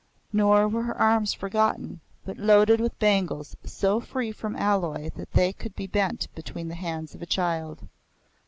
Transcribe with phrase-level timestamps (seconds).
[0.33, 5.53] Nor were her arms forgotten, but loaded with bangles so free from alloy that they
[5.53, 7.87] could be bent between the hands of a child.